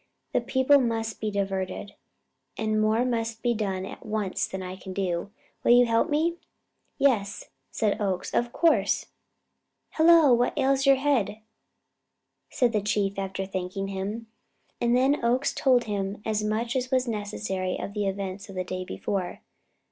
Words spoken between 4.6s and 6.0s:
I can do. Will you